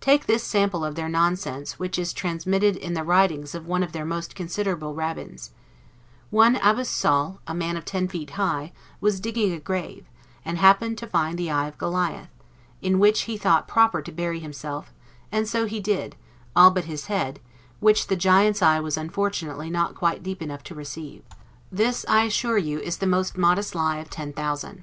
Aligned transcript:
Take 0.00 0.26
this 0.26 0.42
sample 0.42 0.84
of 0.84 0.96
their 0.96 1.08
nonsense, 1.08 1.78
which 1.78 2.00
is 2.00 2.12
transmitted 2.12 2.74
in 2.74 2.94
the 2.94 3.04
writings 3.04 3.54
of 3.54 3.64
one 3.68 3.84
of 3.84 3.92
their 3.92 4.04
most 4.04 4.34
considerable 4.34 4.92
Rabbins: 4.92 5.50
"One 6.30 6.56
Abas 6.56 6.88
Saul, 6.90 7.38
a 7.46 7.54
man 7.54 7.76
of 7.76 7.84
ten 7.84 8.08
feet 8.08 8.30
high, 8.30 8.72
was 9.00 9.20
digging 9.20 9.52
a 9.52 9.60
grave, 9.60 10.04
and 10.44 10.58
happened 10.58 10.98
to 10.98 11.06
find 11.06 11.38
the 11.38 11.52
eye 11.52 11.68
of 11.68 11.78
Goliah, 11.78 12.26
in 12.82 12.98
which 12.98 13.20
he 13.30 13.36
thought 13.36 13.68
proper 13.68 14.02
to 14.02 14.10
bury 14.10 14.40
himself, 14.40 14.92
and 15.30 15.46
so 15.46 15.64
he 15.64 15.78
did, 15.78 16.16
all 16.56 16.72
but 16.72 16.86
his 16.86 17.04
head, 17.06 17.38
which 17.78 18.08
the 18.08 18.16
Giant's 18.16 18.60
eye 18.60 18.80
was 18.80 18.96
unfortunately 18.96 19.70
not 19.70 19.94
quite 19.94 20.24
deep 20.24 20.42
enough 20.42 20.64
to 20.64 20.74
receive." 20.74 21.22
This, 21.70 22.04
I 22.08 22.24
assure 22.24 22.58
you, 22.58 22.80
is 22.80 22.96
the 22.96 23.06
most 23.06 23.38
modest 23.38 23.76
lie 23.76 23.98
of 23.98 24.10
ten 24.10 24.32
thousand. 24.32 24.82